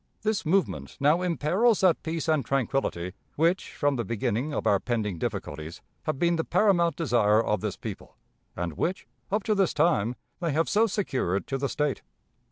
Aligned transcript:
This 0.23 0.47
movement 0.47 0.97
now 0.99 1.21
imperils 1.21 1.81
that 1.81 2.01
peace 2.01 2.27
and 2.27 2.43
tranquillity 2.43 3.13
which 3.35 3.71
from 3.73 3.97
the 3.97 4.03
beginning 4.03 4.51
of 4.51 4.65
our 4.65 4.79
pending 4.79 5.19
difficulties 5.19 5.79
have 6.05 6.17
been 6.17 6.37
the 6.37 6.43
paramount 6.43 6.95
desire 6.95 7.39
of 7.39 7.61
this 7.61 7.77
people, 7.77 8.17
and 8.55 8.73
which, 8.77 9.05
up 9.31 9.43
to 9.43 9.53
this 9.53 9.75
time, 9.75 10.15
they 10.39 10.53
have 10.53 10.67
so 10.67 10.87
secured 10.87 11.45
to 11.45 11.59
the 11.59 11.69
State. 11.69 12.01